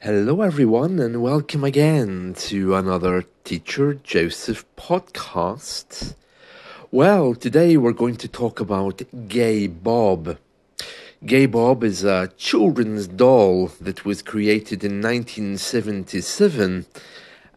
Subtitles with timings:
[0.00, 6.14] Hello, everyone, and welcome again to another Teacher Joseph podcast.
[6.92, 10.38] Well, today we're going to talk about Gay Bob.
[11.26, 16.86] Gay Bob is a children's doll that was created in 1977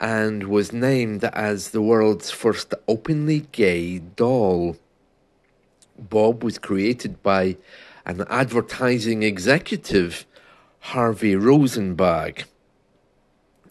[0.00, 4.78] and was named as the world's first openly gay doll.
[5.98, 7.58] Bob was created by
[8.06, 10.24] an advertising executive
[10.86, 12.44] Harvey Rosenberg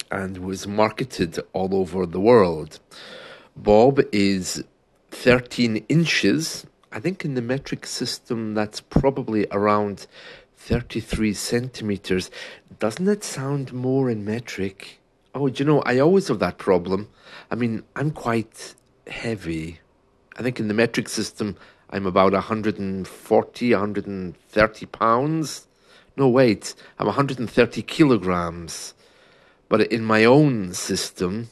[0.09, 2.79] and was marketed all over the world.
[3.55, 4.63] Bob is
[5.11, 6.65] 13 inches.
[6.91, 10.07] I think in the metric system that's probably around
[10.55, 12.31] 33 centimeters.
[12.79, 14.99] Doesn't it sound more in metric?
[15.35, 17.09] Oh, do you know, I always have that problem.
[17.51, 18.73] I mean, I'm quite
[19.05, 19.81] heavy.
[20.37, 21.57] I think in the metric system,
[21.89, 25.67] I'm about 140, 130 pounds
[26.15, 28.93] no, wait, I'm 130 kilograms.
[29.69, 31.47] But in my own system,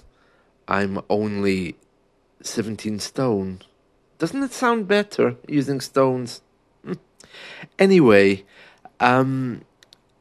[0.67, 1.77] I'm only
[2.41, 3.61] 17 stone.
[4.17, 6.41] Doesn't it sound better using stones?
[7.77, 8.43] Anyway,
[8.99, 9.61] um,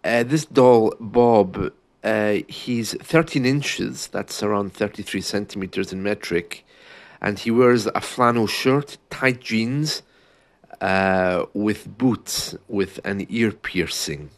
[0.04, 1.72] uh, this doll, Bob,
[2.04, 6.66] uh, he's 13 inches, that's around 33 centimeters in metric,
[7.20, 10.02] and he wears a flannel shirt, tight jeans,
[10.80, 14.30] uh, with boots with an ear piercing.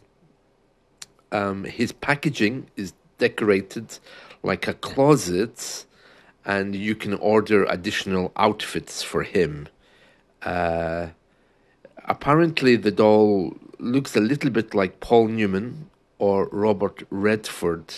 [1.32, 3.98] Um, his packaging is decorated
[4.42, 5.84] like a closet,
[6.44, 9.68] and you can order additional outfits for him.
[10.42, 11.08] Uh,
[12.06, 17.94] apparently, the doll looks a little bit like Paul Newman or Robert Redford,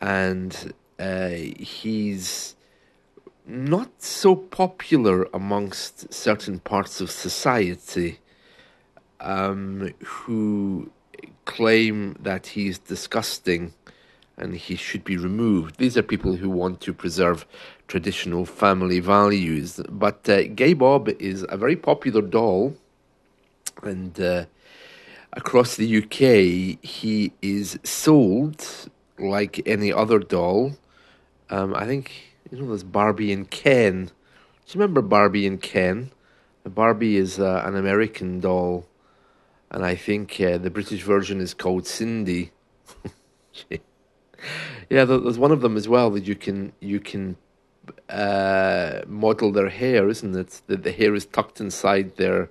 [0.00, 2.54] and uh, he's
[3.46, 8.18] not so popular amongst certain parts of society
[9.20, 10.90] um, who
[11.44, 13.72] claim that he's disgusting
[14.36, 15.78] and he should be removed.
[15.78, 17.46] These are people who want to preserve
[17.88, 19.80] traditional family values.
[19.88, 22.74] But uh, Gay Bob is a very popular doll,
[23.82, 24.44] and uh,
[25.32, 30.72] across the UK, he is sold like any other doll.
[31.48, 34.06] Um, I think you know there's Barbie and Ken.
[34.06, 34.10] Do
[34.68, 36.10] you remember Barbie and Ken?
[36.64, 38.86] Barbie is uh, an American doll,
[39.70, 42.52] and I think uh, the British version is called Sindy.
[43.70, 47.36] yeah, there's one of them as well that you can you can
[48.08, 50.62] uh, model their hair, isn't it?
[50.66, 52.50] That the hair is tucked inside their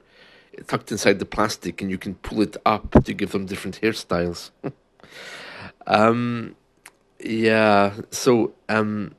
[0.68, 4.52] tucked inside the plastic, and you can pull it up to give them different hairstyles.
[5.88, 6.56] um,
[7.20, 7.96] yeah.
[8.12, 9.16] So um,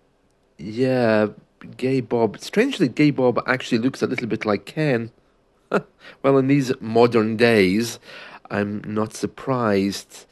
[0.58, 1.28] yeah,
[1.76, 2.38] Gay Bob.
[2.38, 5.10] Strangely, Gay Bob actually looks a little bit like Ken.
[6.22, 7.98] well, in these modern days,
[8.50, 10.26] I'm not surprised.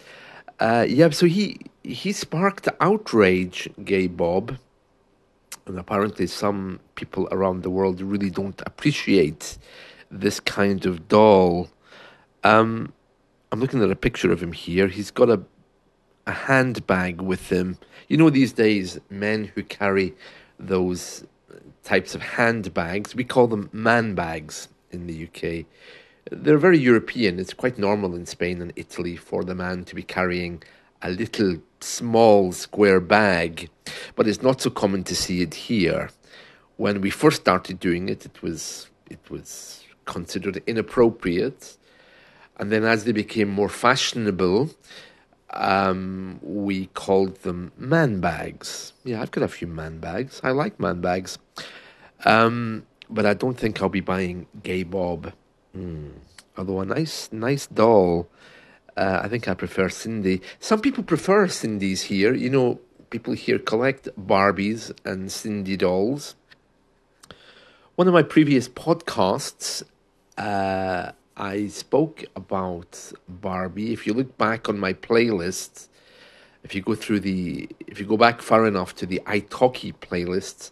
[0.60, 4.56] Uh, yeah, so he he sparked outrage, Gay Bob,
[5.66, 9.58] and apparently some people around the world really don't appreciate
[10.10, 11.68] this kind of doll.
[12.44, 12.92] Um,
[13.50, 14.88] I'm looking at a picture of him here.
[14.88, 15.42] He's got a
[16.26, 17.78] a handbag with them.
[18.08, 20.14] You know, these days, men who carry
[20.58, 21.24] those
[21.82, 25.66] types of handbags, we call them man bags in the UK.
[26.30, 27.38] They're very European.
[27.38, 30.62] It's quite normal in Spain and Italy for the man to be carrying
[31.02, 33.68] a little small square bag,
[34.16, 36.08] but it's not so common to see it here.
[36.76, 41.76] When we first started doing it, it was it was considered inappropriate,
[42.56, 44.70] and then as they became more fashionable,
[45.54, 48.92] um, we called them man bags.
[49.04, 50.40] Yeah, I've got a few man bags.
[50.44, 51.38] I like man bags.
[52.24, 55.32] Um, but I don't think I'll be buying Gay Bob.
[55.76, 56.12] Mm.
[56.56, 58.28] Although a nice, nice doll.
[58.96, 60.40] Uh, I think I prefer Sindy.
[60.60, 62.32] Some people prefer Sindy's here.
[62.34, 66.36] You know, people here collect Barbies and Sindy dolls.
[67.96, 69.82] One of my previous podcasts,
[70.36, 73.92] uh, I spoke about Barbie.
[73.92, 75.88] If you look back on my playlist,
[76.62, 80.70] if you go through the, if you go back far enough to the italki playlists,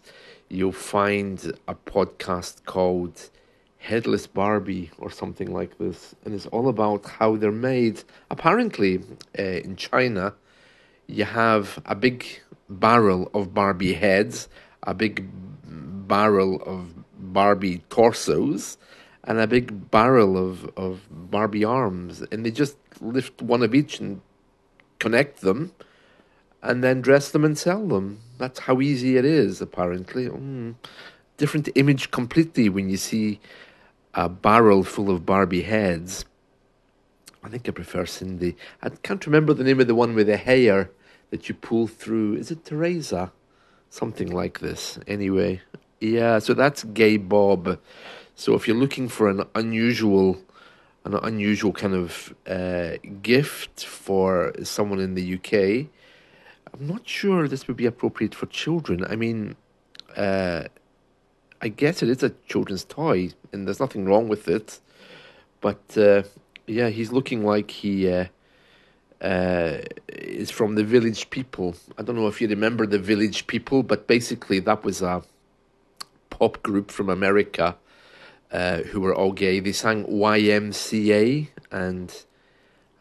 [0.49, 3.29] you'll find a podcast called
[3.77, 8.01] Headless Barbie or something like this, and it's all about how they're made.
[8.31, 9.01] Apparently,
[9.37, 10.33] uh, in China,
[11.07, 12.25] you have a big
[12.69, 14.47] barrel of Barbie heads,
[14.83, 15.29] a big
[16.07, 16.93] barrel of
[17.33, 18.77] Barbie torsos,
[19.25, 23.99] and a big barrel of, of Barbie arms, and they just lift one of each
[23.99, 24.21] and
[24.99, 25.73] connect them
[26.61, 28.19] and then dress them and sell them.
[28.37, 30.27] That's how easy it is, apparently.
[30.27, 30.75] Mm.
[31.37, 33.39] Different image completely when you see
[34.13, 36.25] a barrel full of Barbie heads.
[37.43, 38.55] I think I prefer Sindy.
[38.81, 40.89] I can't remember the name of the one with the hair
[41.31, 42.35] that you pull through.
[42.35, 43.33] Is it Teresa?
[43.89, 44.97] Something like this.
[45.05, 45.61] Anyway,
[45.99, 47.79] yeah, so that's Gay Bob.
[48.35, 50.41] So if you're looking for an unusual,
[51.05, 55.87] an unusual kind of uh, gift for someone in the UK,
[56.73, 59.05] I'm not sure this would be appropriate for children.
[59.07, 59.55] I mean,
[60.17, 60.63] uh,
[61.61, 64.79] I guess it is a children's toy, and there's nothing wrong with it.
[65.61, 66.23] But uh,
[66.65, 68.25] yeah, he's looking like he uh,
[69.21, 69.77] uh,
[70.09, 71.75] is from the Village People.
[71.97, 75.23] I don't know if you remember the Village People, but basically that was a
[76.31, 77.77] pop group from America
[78.53, 79.59] uh, who were all gay.
[79.59, 82.23] They sang YMCA, and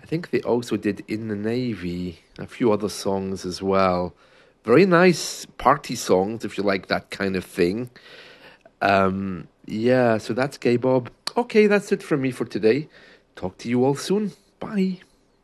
[0.00, 4.14] I think they also did In the Navy, a few other songs as well.
[4.64, 7.90] Very nice party songs if you like that kind of thing.
[8.80, 11.10] Um, yeah, so that's Gay Bob.
[11.36, 12.88] Okay, that's it from me for today.
[13.36, 14.32] Talk to you all soon.
[14.58, 15.00] Bye.